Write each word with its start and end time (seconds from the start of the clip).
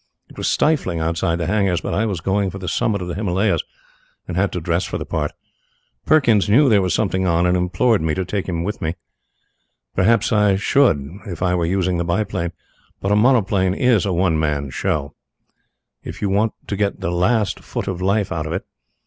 It 0.29 0.35
was 0.35 0.47
stifling 0.47 0.99
outside 0.99 1.35
the 1.37 1.45
hangars, 1.45 1.81
but 1.81 1.93
I 1.93 2.07
was 2.07 2.21
going 2.21 2.49
for 2.49 2.57
the 2.57 2.67
summit 2.67 3.03
of 3.03 3.07
the 3.07 3.13
Himalayas, 3.13 3.61
and 4.27 4.35
had 4.35 4.51
to 4.53 4.59
dress 4.59 4.83
for 4.83 4.97
the 4.97 5.05
part. 5.05 5.31
Perkins 6.07 6.49
knew 6.49 6.69
there 6.69 6.81
was 6.81 6.91
something 6.95 7.27
on 7.27 7.45
and 7.45 7.55
implored 7.55 8.01
me 8.01 8.15
to 8.15 8.25
take 8.25 8.49
him 8.49 8.63
with 8.63 8.81
me. 8.81 8.95
Perhaps 9.95 10.31
I 10.33 10.55
should 10.55 11.19
if 11.27 11.43
I 11.43 11.53
were 11.53 11.67
using 11.67 11.97
the 11.99 12.03
biplane, 12.03 12.51
but 12.99 13.11
a 13.11 13.15
monoplane 13.15 13.75
is 13.75 14.07
a 14.07 14.11
one 14.11 14.39
man 14.39 14.71
show 14.71 15.13
if 16.03 16.19
you 16.19 16.29
want 16.31 16.53
to 16.65 16.75
get 16.75 16.99
the 17.01 17.11
last 17.11 17.59
foot 17.59 17.87
of 17.87 18.01
life 18.01 18.31
out 18.31 18.47
of 18.47 18.53
it. 18.53 18.65